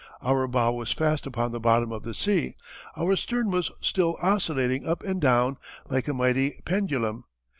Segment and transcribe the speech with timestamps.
[0.23, 2.55] Our bow was fast upon the bottom of the sea
[2.97, 5.57] our stern was still oscillating up and down
[5.91, 7.25] like a mighty pendulum.